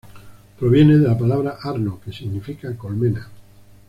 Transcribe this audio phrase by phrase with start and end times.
[0.57, 3.29] Proviene de la palabra "Arno", que significa colmena.